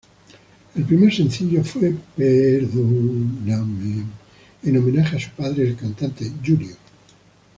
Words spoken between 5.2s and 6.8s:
padre, el cantante Junior.